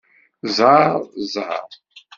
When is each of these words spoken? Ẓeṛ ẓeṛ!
Ẓeṛ 0.55 0.91
ẓeṛ! 1.33 1.67